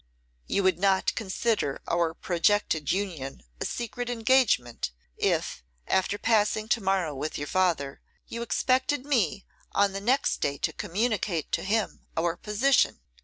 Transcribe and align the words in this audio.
'You 0.47 0.63
would 0.63 0.79
not 0.79 1.13
consider 1.13 1.79
our 1.87 2.15
projected 2.15 2.91
union 2.91 3.43
a 3.59 3.65
secret 3.65 4.09
engagement, 4.09 4.89
if, 5.15 5.63
after 5.85 6.17
passing 6.17 6.67
to 6.69 6.81
morrow 6.81 7.13
with 7.13 7.37
your 7.37 7.45
father, 7.45 8.01
you 8.25 8.41
expected 8.41 9.05
me 9.05 9.45
on 9.73 9.91
the 9.91 10.01
next 10.01 10.37
day 10.37 10.57
to 10.57 10.73
communicate 10.73 11.51
to 11.51 11.61
him 11.63 12.07
our 12.17 12.35
position. 12.35 12.99